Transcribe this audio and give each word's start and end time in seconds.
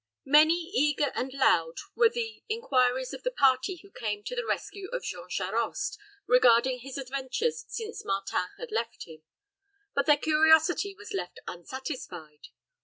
Many, 0.25 0.55
eager, 0.73 1.11
and 1.13 1.31
loud 1.31 1.75
were 1.93 2.09
the 2.09 2.43
inquiries 2.49 3.13
of 3.13 3.21
the 3.21 3.29
party 3.29 3.81
who 3.83 3.91
came 3.91 4.23
to 4.23 4.35
the 4.35 4.43
rescue 4.43 4.87
of 4.89 5.03
Jean 5.03 5.29
Charost, 5.29 5.99
regarding 6.25 6.79
his 6.79 6.97
adventures 6.97 7.65
since 7.67 8.03
Martin 8.03 8.49
had 8.57 8.71
left 8.71 9.03
him; 9.03 9.21
but 9.93 10.07
their 10.07 10.17
curiosity 10.17 10.95
was 10.95 11.13
left 11.13 11.39
unsatisfied. 11.47 12.47